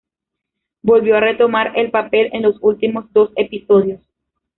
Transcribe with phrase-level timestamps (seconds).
[0.81, 4.01] Volvió a retomar el papel en los últimos dos episodios.